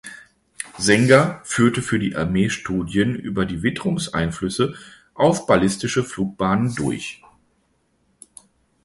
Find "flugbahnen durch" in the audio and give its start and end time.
6.03-7.21